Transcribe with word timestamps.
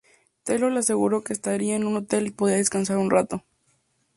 Taylor 0.41 0.71
le 0.71 0.79
aseguró 0.79 1.23
que 1.23 1.31
estaría 1.31 1.75
en 1.75 1.83
su 1.83 1.93
hotel 1.93 2.25
y 2.25 2.31
podía 2.31 2.55
descansar 2.55 2.97
un 2.97 3.11
rato. 3.11 3.43